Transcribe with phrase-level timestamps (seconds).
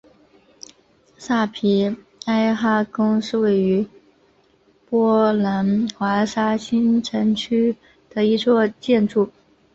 [1.15, 1.95] 萨皮
[2.25, 3.87] 埃哈宫是位于
[4.89, 7.75] 波兰华沙新城区
[8.09, 9.29] 的一座建筑。